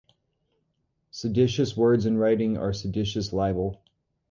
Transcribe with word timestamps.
Seditious 1.11 1.77
words 1.77 2.07
in 2.07 2.17
writing 2.17 2.57
are 2.57 2.73
seditious 2.73 3.31
libel. 3.31 3.83